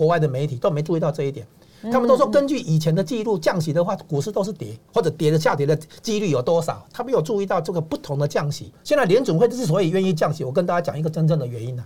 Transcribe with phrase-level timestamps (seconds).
[0.00, 1.46] 国外的媒体都没注意到这一点，
[1.92, 6.82] 他们都说根据以前的记录，降息的话，股市都是跌，或者跌的下跌的几率有多少？
[6.90, 8.72] 他没有注意到这个不同的降息。
[8.82, 11.84] 现在联准会之所以愿意降息，我跟大家讲一个真正的原因呢。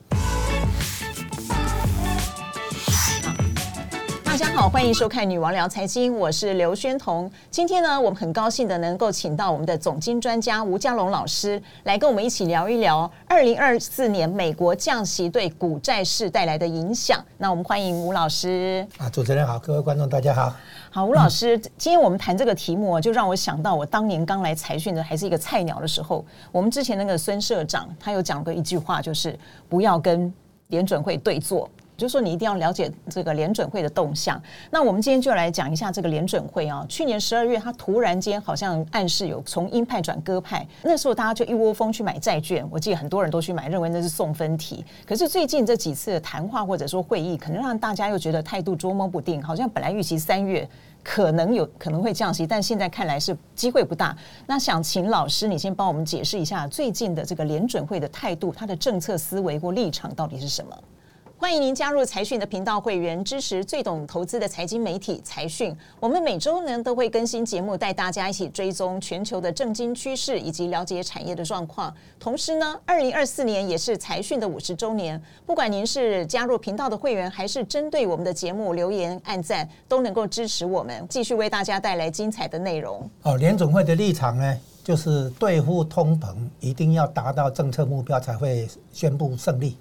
[4.34, 7.30] 大家好，欢迎收看《女王聊财经》，我是刘宣彤。
[7.52, 17.24] 今天呢，我们很高兴的能够请到我们的总经专家吴家龙老师来跟我们一起聊一聊二零二四年美国降息对股债市带来的影响。
[17.38, 18.84] 那我们欢迎吴老师。
[18.98, 20.52] 啊，主持人好，各位观众大家好。
[20.90, 30.34] 好，吴老师，今天我们谈这个题目，就让我想到我当年刚来财讯的还是一个菜鸟的时候，我们之前那个孙社长他有讲过一句话，就是不要跟
[30.70, 31.70] 联准会对坐。
[31.96, 34.40] 就说，你一定要了解这个联准会的动向。
[34.70, 36.84] 那我们今天就来讲一下这个联准会啊。
[36.88, 42.66] 去年十二月，它突然间好像暗示有从鹰派转鸽派，那时候大家就一窝蜂去买债券。
[42.70, 44.84] 我记得很多人都去买，认为那是送分题。
[45.06, 49.42] 可是最近这几次谈话或者说会议，可能让大家又觉得态度捉摸不定。
[49.42, 50.68] 好像本来预期三月
[51.02, 54.16] 可能有可能会降息，但现在看来是机会不大。
[54.46, 60.76] 那想请老师你先帮我们解释一下最近的这个联准会的态度，它的政策思维或立场到底是什么？
[61.44, 65.76] 欢迎您加入财讯的频道会员，支持最懂投资的财经媒体财讯。
[66.00, 71.94] 我们每周呢都会更新节目，带大家一起追踪全球的政经趋势以及了解产业的状况。
[72.18, 75.22] 同时呢，二零二四年也是财讯的五十周年。
[75.44, 83.06] 不管您是加入频道的会员，还是针对我们的节目留言、按赞，都能够支持我们，继续为大家带来精彩的内容。
[83.20, 89.76] 哦，联总会的立场呢，就是对付通膨，一定要达到政策目标才会宣布胜利。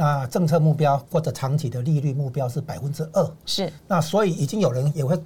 [0.00, 3.70] 那政策目标或者长期的利率目标是百分之二，是。
[3.88, 5.20] 那所以已经有人也会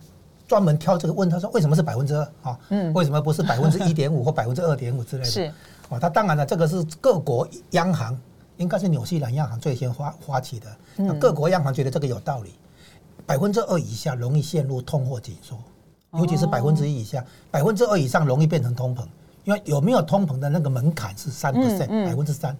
[0.49, 2.59] 专门挑这个问他说，为什么是百分之二啊？
[2.71, 5.31] 嗯，为什么不是百分之一点五 或百分之二点五之类的？
[5.31, 5.53] 是。
[5.91, 8.19] 啊，他当然了，这个是各国央行，
[8.57, 10.67] 应该是纽西兰央行最先发发起的。
[10.97, 12.55] 那各国央行觉得这个有道理，
[13.27, 15.59] 百分之二以下容易陷入通货紧缩，
[16.19, 19.05] 尤其是百分之一以下，百分之二以上容易变成通膨，
[19.45, 22.57] 因为有没有通膨的那个门槛是三 percent，百分之三。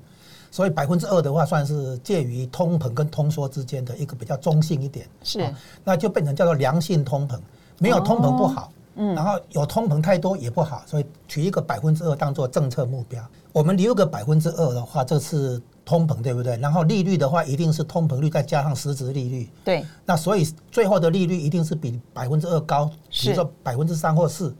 [0.53, 5.53] 所以百分之二的话，算是介于通膨跟通缩之间的一个比较中性一点，是，
[5.83, 7.39] 那就变成叫做良性通膨，
[7.79, 13.25] 没有通膨不好，嗯，然后有通膨太多也不好，所以取一个百分之二当做政策目标。
[13.51, 16.55] 我们留个百分之二的话，这是通膨对不对？
[16.59, 19.83] 然后利率的话，一定是通膨率再加上实质利率，对。
[20.05, 24.55] 那所以最后的利率一定是比百分之二高，比如说百分之三或四。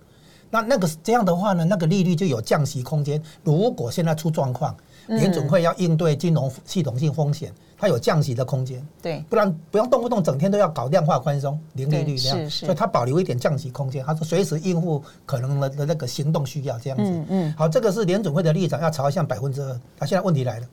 [0.49, 3.23] 那那个这样的话呢，那个利率就有降息空间。
[3.45, 4.75] 如果现在出状况。
[5.17, 17.05] 联总会要应对金融系统性风险，它有降息的空间，对，不然不要动不动整天都要搞量化宽松、零利率这样，所以它保留一点降息空间，它说随时应付可能的的那个行动需要这样子。
[17.05, 19.81] 嗯嗯，好，这个是联总会的立场，要朝向百分之二。
[19.99, 20.67] 那现在问题来了，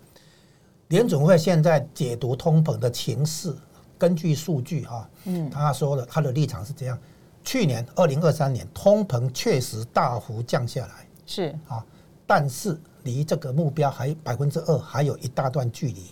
[0.90, 3.54] 联总会现在解读通膨的情势，
[3.98, 6.98] 根据数据哈，嗯，他说了他的立场是这样：
[7.44, 11.56] 去年二零二三年通膨确实大幅降下来，是。
[11.68, 11.84] 啊，
[12.30, 12.80] 但是。
[13.04, 16.04] 离这个目标还百分之二还有一大段距离，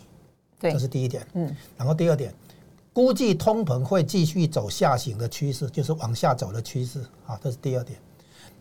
[0.57, 1.27] 对，这是第一点。
[1.33, 2.33] 嗯，然后第二点，
[2.93, 7.99] 估计通膨会继续走下行的趋势，就是往下走的趋势啊，这是第二点。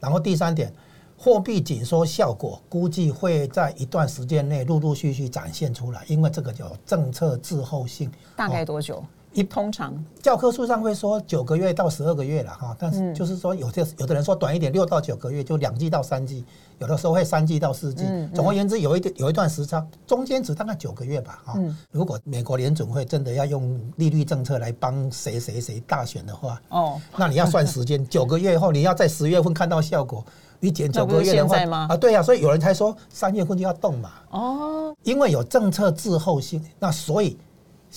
[0.00, 0.74] 然后第三点，
[1.16, 8.10] 货币紧缩效果估计会在一段时间内陆陆续续展现出来，因为这个叫政策滞后性。
[8.34, 9.02] 大概多久？
[9.36, 16.42] 一通常教科书上会说九个月到十二个月了哈，但是就是说有些有的人说短一点六到九个月就两季到三季，
[16.78, 18.04] 有的时候会三季到四季。
[18.34, 21.60] 总而言之，有一点有一段时差，中间只大概九个月吧哈。
[21.90, 30.24] 如果美国联准会真的要用利率政策来帮谁谁谁大选的话，哦，那你要算时间， 九个月后你要在十月份看到效果，
[30.60, 31.58] 你减九个月的话
[31.90, 34.12] 啊，对呀，所以有人才说三月份就要动嘛。
[34.30, 37.36] 哦，因为有政策滞后性，那所以。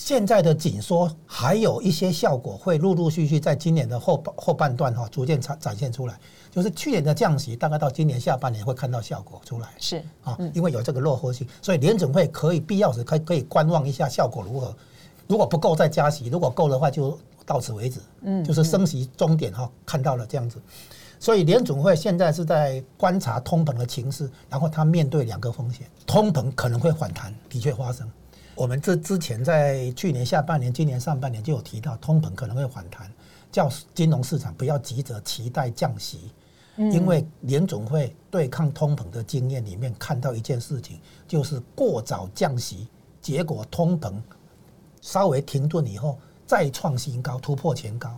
[0.02, 6.18] 现在的紧缩还有一些效果会陆陆续续在今年的后后半段哈逐渐展展现出来，
[6.50, 9.68] 就是去年的降息大概到今年下半年会看到效果出来。
[9.78, 14.74] 是啊，因为有这个落后性，所以联准会可以必要时可以可以观望一下效果如何。
[15.26, 18.00] 如果不够再加息，如果够的话就到此为止。
[18.22, 20.58] 嗯，就是升息终点哈看到了这样子，
[21.18, 28.10] 所以联准会现在是在观察通膨的情势，然后他面对两个风险，通膨可能会反弹，的确发生。
[28.60, 33.10] 我们这之前在去年下半年、今年上半年就有提到，通膨可能会反弹，
[33.50, 36.30] 叫金融市场不要急着期待降息，
[36.76, 42.86] 因为联总会对抗通膨的经验里面看到一件事情，就是过早降息，
[43.22, 44.12] 结果通膨
[45.00, 48.14] 稍微停顿以后再创新高，突破前高，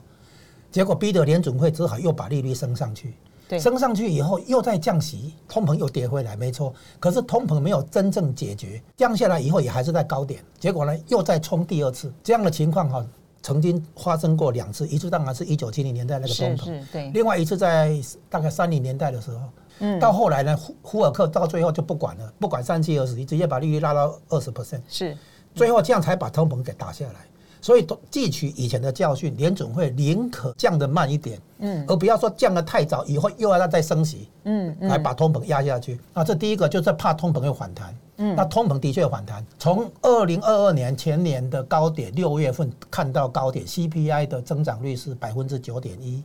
[0.73, 3.15] 结果逼得联总会只好又把利率升上去。
[3.61, 6.73] 升上去以后又再降息，通膨又跌回来，没错。
[6.99, 10.43] 可是通膨没有真正解决，降下来以后也还是在高点。
[10.59, 13.05] 结果呢，又再冲第二次，这样的情况哈，
[13.43, 14.87] 曾经发生过两次。
[14.89, 17.11] 一次当然是一九七零年代那个通膨，对。
[17.11, 17.97] 另外一次在
[18.29, 19.41] 大概三零年代的时候，
[19.81, 25.17] 嗯，到后来呢，胡胡尔克到最后就不管了，不管三七二十一，直接把利率拉到二十 percent，是。
[25.55, 27.27] 最后这样才把通膨给打下来。
[27.63, 36.01] 所以，汲取以前的教训，联准会宁可降得慢一点，嗯，而不要说降得太早，以后又要再升息，嗯，来把通膨压下去。
[36.13, 39.47] 啊，这第一个就是怕通膨又反弹，嗯，那通膨的确反弹。
[39.61, 46.21] 从二零二二年前年的高点六月份看到高点，CPI 的增长率是百分之九点一，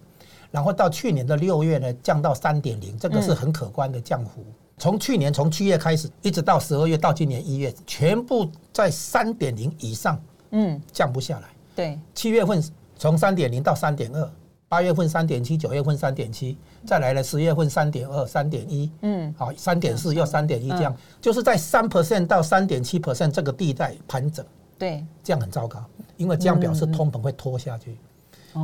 [0.49, 4.43] 然后到去年的六月呢降到三点零，这个是很可观的降幅。
[4.79, 10.19] 从去年从七月开始，一直到十二月到今年一月，全部在三点零以上。
[10.51, 11.47] 嗯，降不下来。
[11.75, 12.63] 对，七月份
[12.95, 14.31] 从三点零到三点二，
[14.67, 24.45] 八月份三点七，九月份三点七，再来了十月份三点二、三点一，嗯，好，三点四又三点一，这样就是在三 percent 到三点七 percent 这个地带盘整。
[24.77, 25.83] 对，这样很糟糕，
[26.17, 27.97] 因为这样表示通膨会拖下去，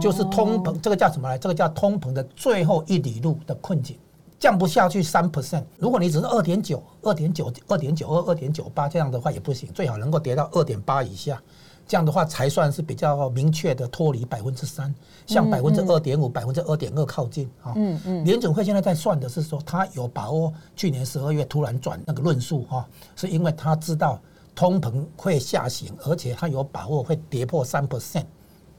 [0.01, 1.37] 就是通膨，这个叫什么来？
[1.37, 3.97] 这个叫通膨的最后一里路的困境，
[4.39, 5.63] 降不下去三 percent。
[5.77, 11.41] 如果你只是二点九、二点九、二点九二、二点九八这样的话也不行，最好能够跌到二点八以下。
[11.85, 14.93] 这样的话才算是比较明确的脱离百分之三，
[15.25, 17.73] 向百分之二点五、百分之二点二靠近啊。
[17.75, 18.25] 嗯嗯。
[18.25, 24.19] 联准会现在在算的是说，他有把握去年十二月突然转那个论述哈，是因为他知道
[24.55, 28.25] 通膨会下行，而且他有把握会跌破三 percent，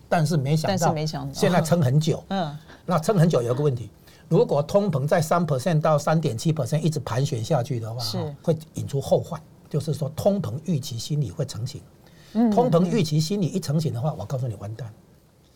[0.08, 0.94] 但是没想到，
[1.32, 2.24] 现在撑很久。
[2.28, 2.56] 嗯。
[2.86, 3.90] 那撑很久有个问题，
[4.28, 11.82] 如果通膨在三 percent 到三点七 percent 一直盘旋下去的话，是会引出后患，就是说通膨预期心理会成型。
[12.52, 14.92] 通膨预期心理一成型的话，我告诉你完蛋，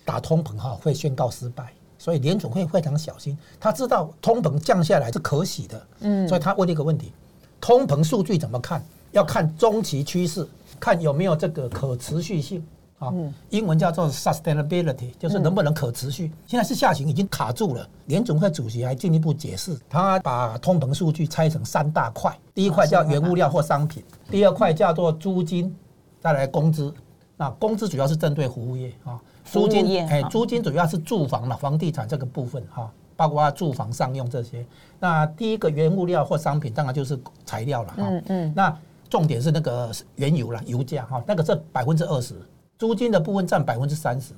[0.04, 3.36] 打通膨哈会宣告失败，所以联总会非常小心。
[3.58, 7.12] 他知道通膨降下来是可喜的，嗯，所以他问一个问题：
[7.60, 8.82] 通膨数据怎么看？
[9.12, 10.46] 要看中期趋势，
[10.78, 12.64] 看有没有这个可持续性
[12.98, 13.12] 啊。
[13.48, 16.30] 英文叫做 sustainability，就是能不能可持续。
[16.46, 17.88] 现在是下行已经卡住了。
[18.04, 25.74] 联总会主席还进一步解释，他把通膨数据拆成三大块，第一块叫原物料或商品，第二块叫做租金。
[26.20, 26.92] 再来工资，
[27.36, 34.64] 那工资主要是针对服务业啊，租金哎，租金主要是住房嘛，房地产这个部分哈，包括住房商用这些。
[34.98, 38.02] 那第一个原物料或商品，当然就是材料了哈。
[38.08, 38.52] 嗯嗯。
[38.56, 38.76] 那
[39.08, 42.34] 重点是那个原油了，油价哈，那个是百分之二十，
[42.78, 44.34] 租金的部分占百分之三十，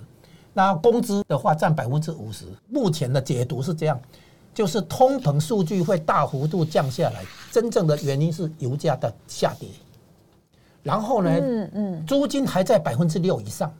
[0.52, 2.44] 那工资的话占百分之五十。
[2.68, 3.98] 目前的解读是这样，
[4.52, 9.68] 就是通膨数据会大幅度降下来，真正的原因是油价的下跌。
[10.82, 11.30] 然后呢？
[11.30, 13.72] 嗯嗯，租金还在百分之六以上，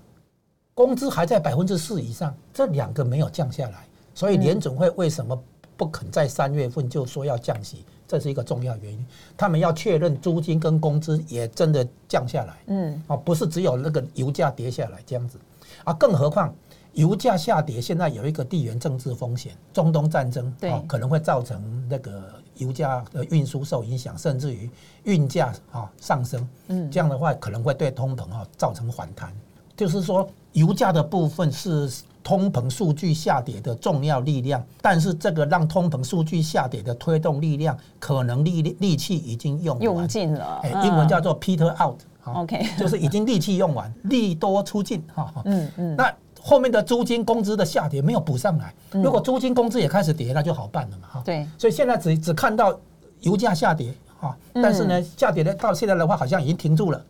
[0.75, 5.41] 工资还在百分之四以上，这两个没有降下来，所以联总会为什么
[5.77, 7.85] 不肯在三月份就说要降息？
[8.07, 9.07] 这是一个重要原因。
[9.37, 12.57] 他们要确认租金跟工资也真的降下来。
[12.67, 15.39] 嗯，啊，不是只有那个油价跌下来这样子，
[15.85, 16.55] 啊，更何况。
[16.95, 24.71] 油价下跌，现在有一个地缘政治风险，中东战争啊可能会造成那个油价的运输受影响，甚至于
[25.05, 26.49] 运价啊上升。
[26.69, 29.33] 嗯，这样的话可能会对通膨啊造成反弹。
[29.77, 31.91] 就是说，油价的部分是
[32.23, 40.61] 通膨数据下跌的重要力量，但是这个让通膨数据下跌的推动力量，可能力力气已经用用尽了。
[40.63, 42.01] 哎，英文叫做 Peter out。
[42.25, 45.03] OK，就是已经力气用完， 利多出尽。
[45.15, 46.15] 哈，嗯嗯，那。
[46.43, 51.23] 后面的租金工资的下跌没有补上来，如果租金工资也开始跌，那就好办了嘛哈。
[51.23, 52.79] 对，所以现在只只看到
[53.21, 57.05] 油价下跌哈，但是呢，下跌的到现在的话好像已经停住了，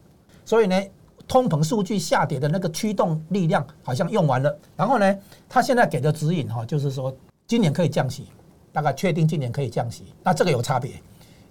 [0.45, 0.83] 所以呢，
[1.29, 4.59] 通膨数据下跌的那个驱动力量好像用完了。
[4.77, 5.17] 然后呢，
[5.49, 8.27] 他现在给的指引哈，就是说今年可以降息，
[8.73, 10.07] 大概确定今年可以降息。
[10.25, 11.01] 那这个有差别，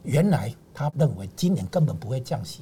[0.03, 2.62] 原来他认为今年根本不会降息，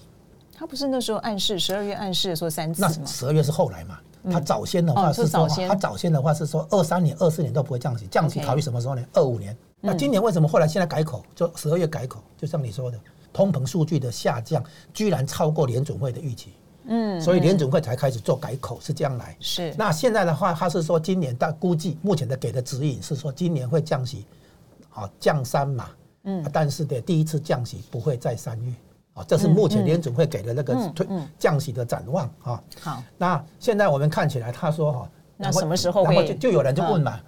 [0.55, 3.05] 他不是那时候暗示十二月暗示说三次吗？
[3.07, 3.97] 十二月是后来嘛。
[4.29, 9.03] 他早先的话是说，他早先的话是说，二三年、二四年都不会降息，降息考虑什么时候呢？
[9.13, 9.55] 二五年。
[9.79, 12.19] 那今年为什么后来现在改口，就十二月改口？
[12.35, 12.99] 就像你说的，
[13.31, 16.53] 通膨数据的下降居然超过联准会的预期，
[16.85, 19.37] 嗯，所以联准会才开始做改口，是这样来。
[19.39, 19.73] 是。
[19.77, 24.25] 那现在的话，他是说今年大估计目前的给的指引是说今年会降息，
[24.89, 25.89] 啊，降三嘛，
[26.23, 28.73] 嗯，但是的第一次降息不会在三月。
[29.17, 31.07] 啊，这是目前联准会给的那个推
[31.39, 32.63] 降息的展望啊。
[32.79, 36.13] 好，那现在我们看起来，他说哈，那什么时候会？
[36.13, 37.19] 然后就就有人就问嘛，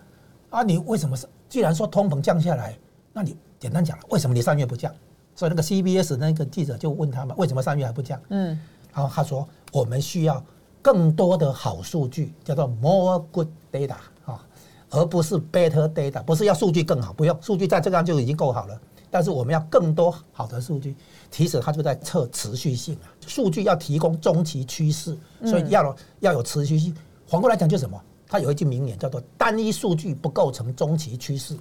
[0.51, 1.27] 啊，你为什么是？
[1.49, 2.77] 既然说通膨降下来，
[3.11, 4.93] 那你简单讲了，为什么你三月不降？
[5.33, 8.21] 所以那个 CBS 那个记者就问他嘛，为什么三月还不降？
[8.29, 8.59] 嗯，
[8.93, 10.43] 然后他说，我们需要
[10.81, 14.45] 更多的好数据，叫做 more good data 啊，
[14.91, 18.79] 而不是 better data，不是要数据更好，不用数据在这样就已经够好了。
[19.11, 20.95] 但是我们要更多好的数据，
[21.31, 23.09] 其实它就在测持续性啊。
[23.25, 26.95] 数据要提供中期趋势，所以要要有持续性。
[27.27, 27.99] 反过来讲，就什么？
[28.27, 31.57] 它有一句名言叫做“单一数据不构成中期趋势”。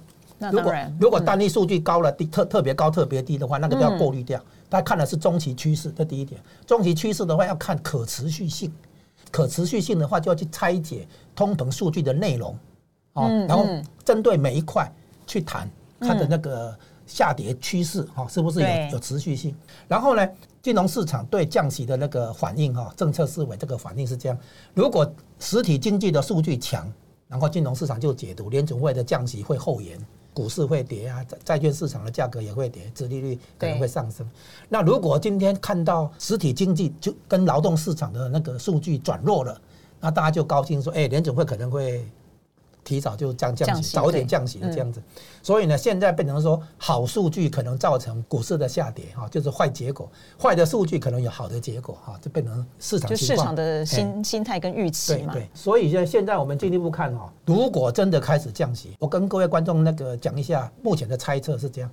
[0.51, 4.39] 如果如果单一数据高了低特特别高特别低的话，那个都要过滤掉。
[4.69, 6.39] 他看的是中期趋势，这第一点。
[6.67, 8.71] 中期趋势的话要看可持续性，
[9.31, 12.57] 可持续性的话就要去拆解通膨数据的内容，
[13.13, 13.65] 哦，然后
[14.05, 14.89] 针对每一块
[15.25, 16.77] 去谈它的那个。
[17.09, 19.55] 下跌趋势哈，是不是有有持续性？
[19.87, 20.29] 然后呢，
[20.61, 24.37] 金融市场对降息的那个反应哈，政策思维这个反应是这样：
[24.75, 26.87] 如果实体经济的数据强，
[27.27, 29.99] 然后金融市场就解读联准会的降息会后延，
[30.35, 34.29] 股市会跌啊，债债券市场的价格也会跌，殖利率可能会上升。
[34.69, 39.59] 那如果今天看到实体经济就跟劳动市场的那个数据转弱了，
[39.99, 42.05] 那大家就高兴说，哎，联准会可能会。
[42.89, 44.99] 提早就降降息，早一点降息的这样子，
[45.43, 50.09] 所以呢，现在变成说好数据可能造成股市的下跌哈，就是坏结果；
[50.41, 55.33] 坏的数据可能有好的结果哈，就变成市场就市场的心心态跟预期嘛。
[55.33, 61.91] 对，所以现现在我们进一步看哈，如果真的开始降息，我跟各位观众那个讲一下，目前的猜测是这样：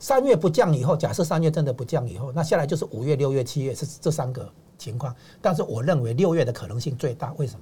[0.00, 5.14] 三月不降以后，假设三月真的不降以后，那下来就是五月、六月、七月是这三个情况。
[5.40, 7.60] 但是我认为六月的可能性最大，为什么？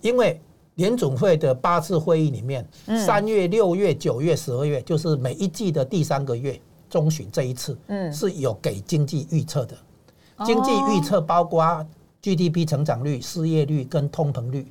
[0.00, 0.40] 因为
[0.76, 2.66] 联总会的八次会议里面，
[3.06, 6.58] 三月、六月、九月、十二月，就是每一季的第三个月
[6.88, 7.76] 中旬这一次，
[8.12, 9.76] 是有给经济预测的。
[10.44, 11.86] 经济预测包括
[12.22, 14.66] GDP 成长率、失业率跟通膨率，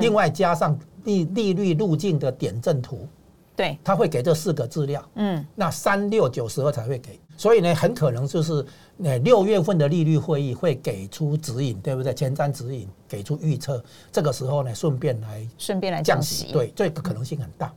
[0.00, 3.06] 另外加上利利率路径的点阵图。
[3.54, 8.64] 对，他会给这四个资料，嗯，那三六九十二才会给，所以呢，很可能就是
[9.02, 12.14] 呃六月份的利率会议会给出指引，对不对？
[12.14, 17.72] 前瞻指引给出预测，这个时候呢，顺便来顺便来降息，对，这个可能性很大。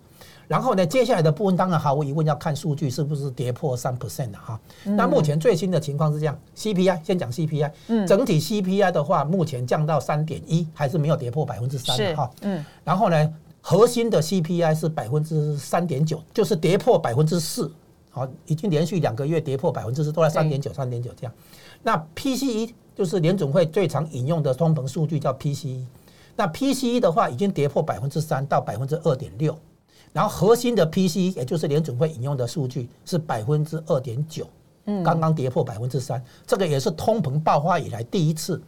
[0.47, 4.59] 然后呢，接下来的部分当然毫无疑问要看数据是不是跌破三 percent 的哈。
[4.83, 13.33] 那目前最新的情况是这样，CPI 先讲 CPI，嗯，整体 CPI 的话，目前降到三点一，还是没有跌破百分之三的哈，嗯，然后呢？
[13.67, 17.71] 核心的 CPI 是百分之三点九，就是跌破百分之四，
[18.11, 21.33] 好，已经连续两个月跌破百分之四，都在三点九、三点九这样。
[21.81, 25.83] 那 PCE 就是联总会最常引用的通膨数据，叫 PCE。
[26.35, 29.57] 那 PCE 的话，已经跌破百分之三到百分之二点六，
[30.13, 34.47] 然后核心的 PCE，也就是联总会引用的数据是百分之二点九，
[34.85, 38.61] 嗯，刚刚跌破百分之三，这个也是通膨爆发以来第一次，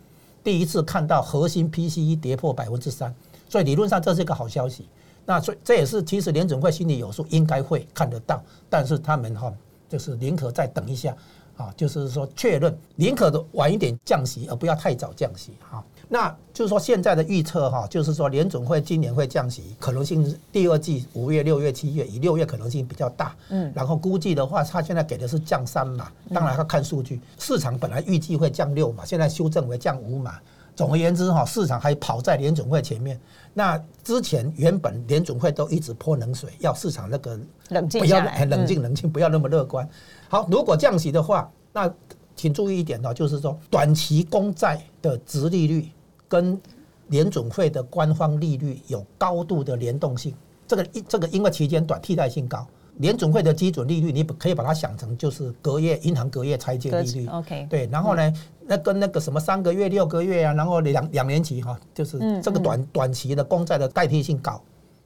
[0.43, 3.13] 第一次看到核心 PCE 跌破百分之三。
[3.49, 4.87] 所以理论上这是一个好消息，
[5.25, 9.53] 那所以这也是其实联准会心里有数，应该会看得到，但是他们哈
[9.89, 11.15] 就是宁可再等一下
[11.55, 15.83] 啊，就是说确认宁可的晚一点降息，而不要太早降息哈。
[16.09, 23.35] 那就是说现在的预测哈，就是说联准会今年会降息，可能性第二季五月、六月、七月，以六月可能性比较大。
[23.49, 30.39] 嗯，然后估计的话，他现在给的是降三码，当然要看数据，市场本来预计会降六码，现在修正为降五码。
[30.77, 33.19] 总而言之，哈，市场还跑在联准会前面。
[33.51, 37.38] 那之前原本联准会都一直泼冷水，要市场那个
[37.69, 39.89] 冷静不要很冷静冷静，不要那么乐观。
[40.29, 41.91] 好，如果降息的话，那
[42.36, 45.89] 请注意一点哦，就是说短期公债的值利率
[46.27, 46.62] 跟
[47.07, 50.31] 联准会的官方利率有高度的联动性。
[50.67, 52.67] 这个一这个因为期间短，替代性高。
[52.97, 57.27] 联准会的基准利率，你可以把它想成就是隔夜银行隔夜拆借利率。
[57.27, 58.33] OK，对，然后呢，
[58.65, 64.61] 那跟那个什么三个月、六个月啊，然后两两年期哈，就是这个短短期的公债的代替性高，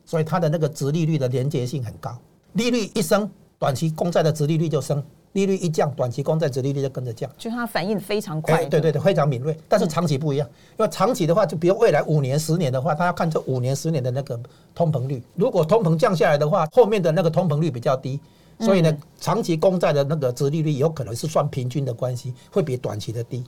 [0.06, 2.18] 所以它的那个值利率的连接性很高，
[2.54, 3.30] 利率一升，
[3.60, 5.04] 短期公债的值利率就升。
[5.34, 8.66] 利率一降，短期公债殖利率就跟着降，就它反应非常快。
[8.66, 9.58] 对对对，非常敏锐。
[9.70, 10.48] 但是长期不一样，
[10.78, 14.40] 因为长期的话，就比如未来五年、十年的话，它要看这五年、十年的那个
[14.76, 15.24] 通膨率。
[15.36, 18.20] 如果通膨降下来的话，后面的那个通膨率比较低，
[18.60, 23.44] 所以呢，长期公债的那个值利率有可能是算平均的关系，会比短期的低。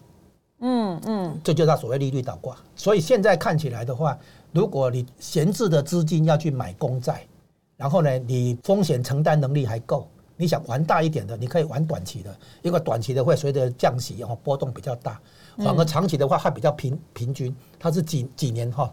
[0.66, 2.56] 嗯嗯，这就叫所谓利率倒挂。
[2.78, 4.18] 所以现在看起来的话，
[4.54, 7.26] 如果你闲置的资金要去买公债，
[7.76, 10.08] 然后呢，你风险承担能力还够。
[10.36, 15.20] 你想玩大一点的，你可以玩短期的，因为短期的会随着降息然后波动比较大，
[15.58, 18.92] 反而长期的话它比较平平均，它是几几年哈，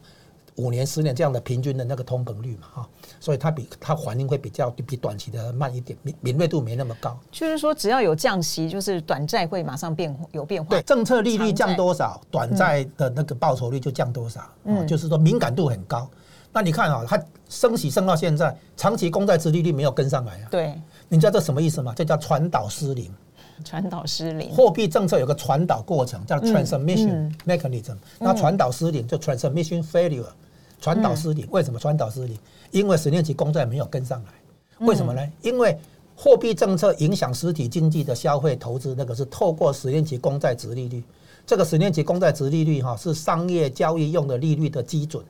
[0.57, 7.19] 五年十年这样的平均的那个通膨率嘛哈，所以它比它反应会比较比短期的慢一点，敏敏锐度没那么高。
[7.31, 10.69] 就是说，只要有降息，就是短债会马上变有变化。
[10.69, 14.43] 对，政策利率降多少，短债的那个报酬率就降多少。
[14.65, 16.11] 嗯，就是说敏感度很高。
[16.53, 20.49] 那你看啊，它升息升到现在，长期公债殖利率没有跟上来啊。
[20.51, 20.75] 对，
[21.11, 21.93] 你知道这什么意思吗？
[21.97, 23.13] 这叫传导失灵。
[23.65, 27.97] 传导失灵，货币政策有个传导过程，叫 transmission mechanism。
[28.19, 30.25] 那传导失灵就 transmission failure，
[30.81, 31.47] 传导失灵。
[31.51, 32.39] 为什么传导失灵？
[32.71, 34.87] 因为十年期公债没有跟上来。
[34.87, 35.21] 为什么呢？
[35.43, 35.77] 因为
[36.17, 41.03] 货币政策影响实体经济的消费投资，那个是透过十年期公债值利率。
[41.45, 45.25] 这个十年期公债值利率哈是商业交易用的利率的基准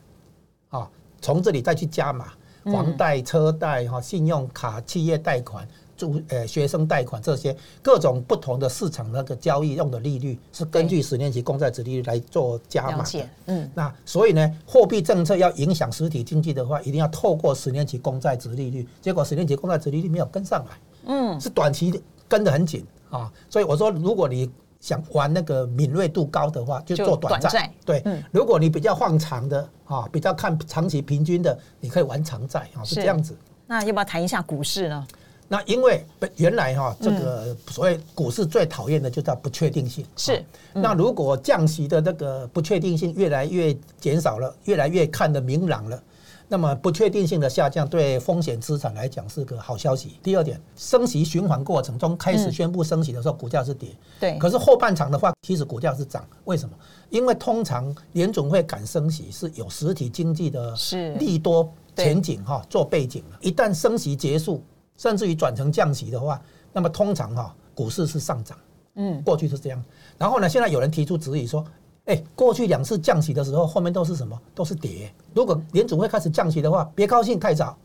[0.69, 0.87] 啊，
[1.19, 2.27] 从这里再去加码，
[2.65, 5.67] 房贷、车贷哈、信用卡、企业贷款。
[5.97, 18.87] 住呃学生贷款这些各种不同的市场那个交易用的利率是根据十年期公债值利率来做加码的，嗯，那所以呢，货币政策要影响实体经济的话，一定要透过十年期公债值利率。
[18.99, 20.71] 结果十年期公债值利率没有跟上来，
[21.05, 23.31] 嗯，是短期跟得很紧啊。
[23.47, 24.49] 所以我说，如果你
[24.81, 27.71] 想玩那个敏锐度高的话，就做短债。
[27.85, 33.37] 对，如果你比较放长的啊，比较看长期平均的，你可以玩长债啊，是这样子。
[33.67, 35.07] 那要不要谈一下股市呢？
[35.47, 36.03] 那因为
[36.37, 40.05] 原来哈，这个所谓股市最讨厌的就叫不确定性。
[40.15, 40.43] 是。
[40.73, 46.03] 那如果降息的那个不确定性越来越减少了，越来越看得明朗了，
[46.51, 50.19] 那么不确定性的下降对风险资产来讲是个好消息。
[50.21, 53.95] 第二点，升息循环过程中开始宣布升息的时候，股价是跌。
[54.19, 54.37] 对。
[54.37, 56.27] 可是后半场的话，其实股价是涨。
[56.43, 56.75] 为什么？
[57.09, 60.75] 因为通常联总会敢升息是有实体经济的
[61.17, 63.37] 利多前景哈做背景了。
[63.39, 64.61] 一旦升息结束。
[64.97, 66.39] 甚至于转成降息的话，
[66.71, 68.55] 那么通常哈股市是上涨，
[68.95, 69.83] 嗯，过去是这样。
[70.15, 71.65] 然后呢，现在有人提出质疑说，
[72.11, 74.37] 哎，过去两次降息的时候，后面都是什么？
[74.53, 75.09] 都是跌。
[75.33, 77.77] 如果联总会开始降息的话，别高兴太早，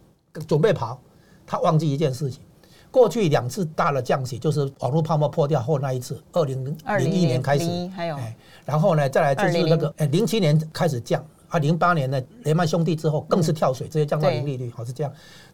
[0.48, 0.98] 准备跑。
[1.46, 2.42] 他忘记一件事情，
[2.90, 6.76] 过去两次大的降息就是网络泡沫破掉后那一次，二零零
[7.12, 7.64] 一年开始，
[7.94, 8.18] 还有，
[8.64, 15.12] 然后呢，再来就是那个，哎，零七年开始降，啊，零八年呢，雷曼兄弟之后更是跳水，直接降到零利率，好是这样。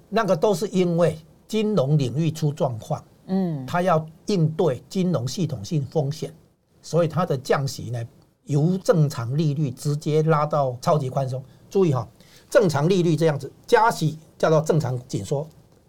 [0.09, 1.19] 那个都是因为。
[1.49, 6.32] 金融领域出状况，嗯，他要应对金融系统性风险，
[6.80, 8.02] 所以它的降息呢，
[8.45, 11.43] 由正常利率直接拉到超级宽松。
[11.71, 12.07] 注意哈，
[12.50, 15.47] 正常利率这样子，加息叫做正常紧缩，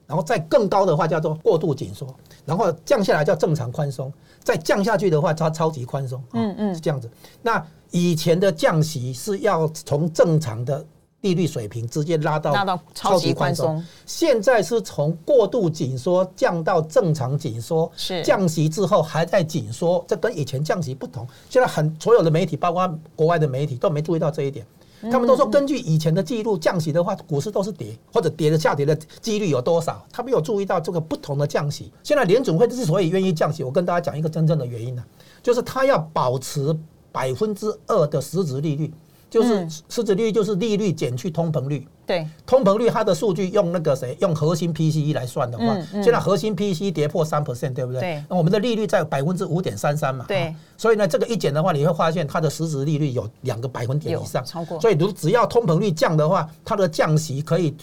[0.08, 2.08] 然后再更高的话叫做过度紧缩，
[2.46, 4.12] 然后降下来叫正常宽松，
[4.44, 6.24] 再降下去的话叫超级宽松。
[6.34, 7.10] 嗯嗯，是这样子。
[7.42, 10.86] 那以前的降息是要从正常的。
[11.23, 21.25] 利率水平直接拉到拉到超级宽松，现在是从过度紧缩降到正常紧缩，是降息之后还在紧缩，这跟以前降息不同。
[21.49, 24.65] 现在很所有的媒体，包括国外的媒体都没注意到这一点，
[25.03, 31.89] 他们都说根据以前的记录，降息的话股市都是跌，或者跌的下跌的几率有多少，他没有注意到这个不同的降息。
[32.03, 35.01] 现在联准会之所以愿意降息，我跟大家讲一个真正的原因呢，
[35.41, 36.77] 就是他要保持
[37.13, 38.93] 百分之二的实质利率。
[39.34, 41.88] 就是实质利率就是利率减去通膨率。
[42.06, 48.02] 对，通膨率它的数据用那个谁用核心 PCE 来算的话，现在核心 PCE 跌破三 percent，对不对？
[48.02, 48.24] 对。
[48.30, 50.26] 那我们的利率在百分之五点三三嘛。
[50.28, 50.54] 对。
[50.78, 54.80] 所以呢，这个一减的话，你会发现它的实质利率有两个百分点以上，超过。
[54.80, 57.74] 所以如只要通膨率降的话，它的降息可以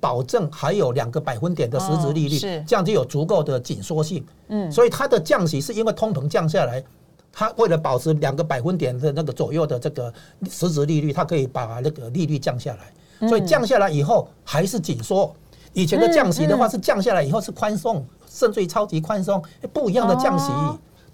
[0.00, 4.24] 保证还有两个百分点的实质利率，是这样就有足够的紧缩性。
[4.48, 4.72] 嗯。
[4.72, 6.82] 所以它的降息是因为通膨降下来。
[7.34, 10.12] 它为了保持两个百分点的那个左右的这个
[10.48, 13.28] 实质利率，它可以把那个利率降下来。
[13.28, 15.34] 所以降下来以后还是紧缩。
[15.72, 19.42] 以前的降息的话是降下来以后是宽松，甚至于超级宽松，
[19.72, 20.50] 不一样的降息。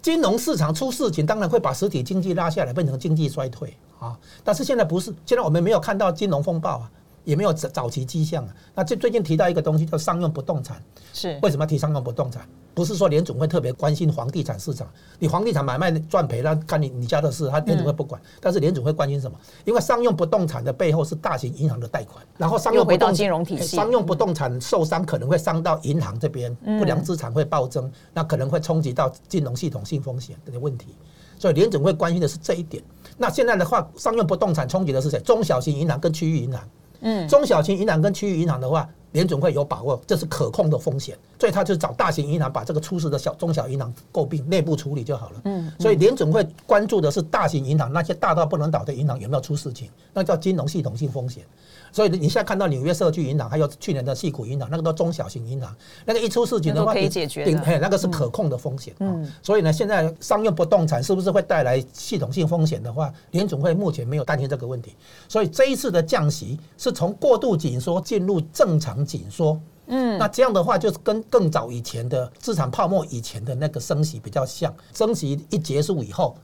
[0.01, 4.17] 金融市场出事情，当然会把实体经济拉下来，变成经济衰退啊。
[4.43, 6.91] 但是现在不是，现在我们没有看到金融风暴啊。
[7.23, 8.55] 也没有早早期迹象啊。
[8.75, 10.81] 那最最近提到一个东西叫商用不动产，
[11.13, 12.47] 是为什么要提商用不动产？
[12.73, 14.87] 不是说联总会特别关心房地产市场，
[15.19, 18.19] 你房地产买卖赚赔那看你你家的事，他联总会不管。
[18.39, 19.37] 但是联总会关心什么？
[19.65, 30.95] 因为商用不动产的背后是大型银行的贷款，然后商用不动金融体系，商用不动产受伤可能会伤到银行这边，不良资产会暴增，那可能会冲击到金融系统性风险这些问题。
[31.37, 32.81] 所以联总会关心的是这一点。
[33.17, 35.19] 那现在的话，商用不动产冲击的是谁？
[35.19, 36.61] 中小型银行跟区域银行。
[37.01, 45.41] 嗯，中小型银行跟区域银行的话，联准会有把握，这是可控的风险，所以他就找大型银行把这个出事的小中小银行诟病，内部处理就好了。
[45.45, 51.43] 嗯，所以联准会关注的是大型银行那些大到不能倒的银行有没有出事情，那叫金融系统性风险。
[51.91, 55.75] 所以你现在看到纽约社区银行，还有去年的细谷银行，那个都中小型银行，
[56.05, 57.45] 那个一出事情的话，可以解决
[57.79, 58.93] 那个是可控的风险。
[58.99, 64.95] 嗯，所以呢，现在商用不动产是不是会带来系统性风险的话，联总会目前没有担心这个问题。
[65.29, 69.57] 所以这一次的降息是从过度紧缩进入正常场紧缩。
[69.85, 74.73] 嗯，那这样的话，就是跟更早以前的资产泡沫以前的那个升息比较像。
[74.93, 76.35] 升息一结束以后，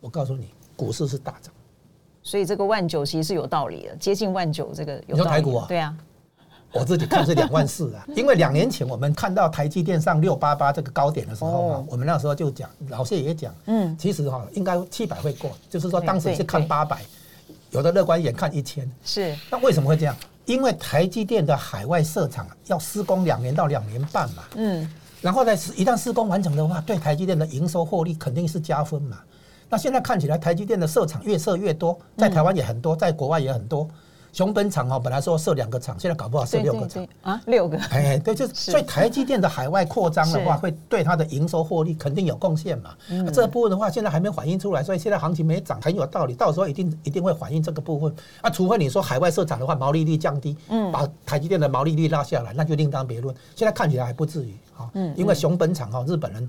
[0.00, 1.52] 我告诉你，股市是大涨。
[2.24, 5.66] 所以这个万九其实是有道理的，接近万九这个有台股啊？
[5.68, 5.94] 对啊，
[6.72, 8.04] 我自己看是两万四啊。
[8.16, 17.02] 因为两年前我们看到台积电上六八八这个高点的时候啊，我们那时候就讲，老谢也讲，嗯，其实哈应该七百会过，就是说当时是看八百，
[17.70, 18.90] 有的乐观眼看一千。
[19.04, 19.36] 是。
[19.50, 20.16] 那为什么会这样？
[20.46, 24.44] 因为台积电的海外设厂要施工两年到两年半嘛。
[24.56, 24.90] 嗯。
[25.20, 29.18] 然后呢，一旦施工完成的话，对台积电的营收获利肯定是加分嘛。
[29.74, 33.88] 那现在看起来，台积电的设厂越设越多，在台湾也很多，在国外也很多。
[34.32, 37.76] 熊本厂哦，本来说设两个厂，现在搞不好设六个厂啊，六个。
[37.90, 42.94] 哎，对，就是所以台积电的海外扩张的话，会对它的营收获利肯定有贡献嘛。
[43.32, 46.34] 这部分的话，现在还没反映出来，所以现在行情没涨，很有道理。
[46.34, 48.14] 到时候一定一定会反映这个部分。
[48.42, 53.34] 啊，除非你说海外设厂的话，毛利率降低，嗯，把台积电的毛利率拉下来，那就另当别论。
[53.56, 56.48] 现在看起来还不至于啊，嗯，因为熊本厂哈，日本人。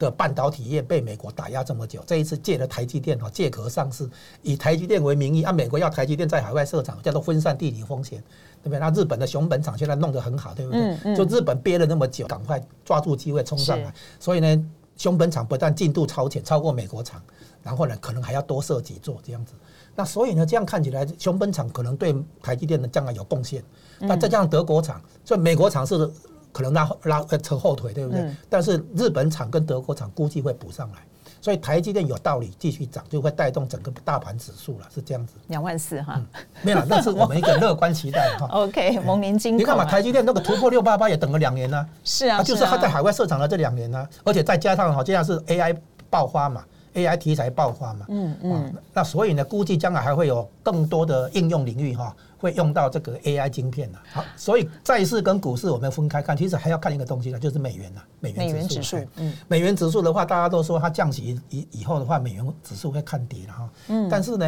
[0.00, 4.08] 的半导体业被美国打压这么久，这一次借了台积电哈借壳上市，
[4.42, 8.18] 以台积电为名义，按美国要台积电在海外设厂，叫做分散地理风险，
[8.62, 8.78] 对不对？
[8.80, 11.14] 那日本的熊本厂现在弄得很好，对不对？
[11.14, 13.92] 就日本憋了那么久，赶快抓住机会冲上来。
[14.18, 17.22] 所以呢，熊本厂不但进度超前，超过美国厂，
[17.62, 19.52] 然后呢，可能还要多设几座这样子。
[19.94, 23.62] 那所以呢，这样看起来，熊本厂可能对台积电的将来有贡献。
[23.98, 26.10] 那再加上德国厂，所以美国厂是。
[26.52, 28.34] 可能拉拉扯后腿，对不对？
[28.48, 30.98] 但是日本厂跟德国厂估计会补上来，
[31.40, 35.34] 所以台积电有道理继续涨，就会带动整个大盘指数了，是这样子。
[35.48, 36.20] 两万四哈，
[36.62, 38.46] 没有，那是我们一个乐观期待哈。
[38.52, 39.56] OK，蒙年金。
[39.56, 41.86] 你看嘛，台积电那个突破六八八也等了两年呢。
[42.04, 45.76] 是啊，就是它在海外设厂的这两年呢，而且再加上哈，现在是 AI
[46.08, 52.14] 爆发嘛，AI 题材爆发嘛，嗯嗯，那所以呢，估计将来还会有更多的应用领域哈。
[52.40, 58.96] 会用到这个 AI 晶片的，好，所以债市跟股市我们分开看，其实还要看一个东西呢，就是美元呐，美元指数。
[59.16, 63.70] 嗯，美元指数的话，大家都说它降息以以后的话，美元指数会看跌了哈。
[63.88, 64.46] 嗯，但是呢，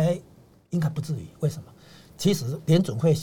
[0.71, 1.27] 应该不至于。
[1.41, 1.65] 为什么？
[2.17, 3.15] 其实联准会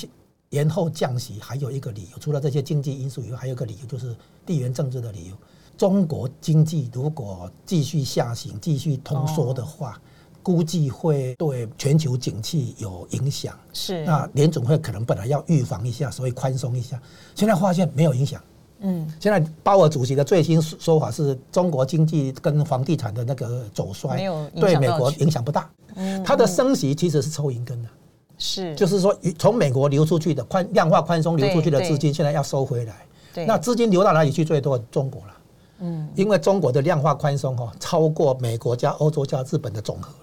[0.52, 5.36] 延后降息还有一个理由，除了这些经济因素以外，还有一个理由就是地缘政治的理由。
[5.80, 10.00] 中国经济如果继续下行、继续通缩的话。
[10.42, 17.00] 估计会对全球景气有影响，是那联总会可能本来要预防一下，所以宽松一下，
[17.36, 18.42] 现在发现没有影响。
[18.80, 25.70] 嗯，现在鲍尔主席的最新说法是中国经济跟房地产的那个走衰，没有对美国影响不大。
[25.96, 27.90] 嗯，它的升息其实是抽银根的，
[28.38, 32.96] 是就是说从美国流出去的宽量化宽松流出去的资金，现在要收回来。
[33.34, 34.44] 对，那资金流到哪里去？
[34.46, 35.34] 最多中国了。
[35.80, 40.16] 嗯，因为中国的量化宽松哈，超过美国加欧洲加日本的总和了。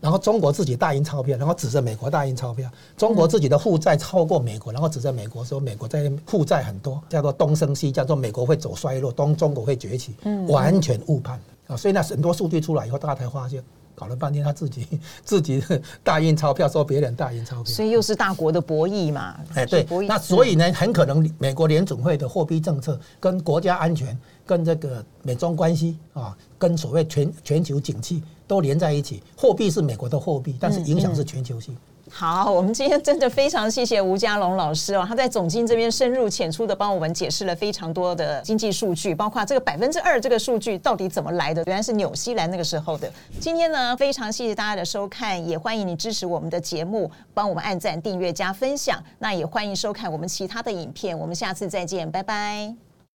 [0.00, 2.70] 然后中国自己大印钞票，然后指着美国大印钞票。
[2.96, 10.14] 中国自己的负债超过美国，然后指着美国说美国在负债很多，叫做东升西，叫做美国会走衰落，东中国会崛起，
[10.48, 11.76] 完全误判啊！
[11.76, 13.62] 所以那很多数据出来以后，大家才发现，
[13.94, 14.86] 搞了半天他自己
[15.22, 15.62] 自己
[16.02, 19.36] 大印钞票，说别人大印钞票，所以又是大国的博弈嘛？
[19.54, 24.18] 哎，对，那所以呢，很可能美国联总会的货币政策跟国家安全、
[24.50, 28.20] 跟这个美中关系啊，跟所谓全全球景气。
[28.50, 31.76] 都连在一起，货币是美国的货币，但是影响是全球性。
[32.10, 43.08] 好，我们今天真的非常谢谢吴家龙老师哦，他在总经这边深入浅出的帮我们解释了非常多的经济数据，包括这个百分之二这个数据到底怎么来的，原来是纽西兰那个时候的。
[43.38, 49.00] 今天呢，非常谢谢大家的收看，也欢迎你支持我们的节目，帮我们按赞、订阅、加分享。
[49.20, 52.89] 那也欢迎收看我们其他的影片，我们下次再见，拜拜。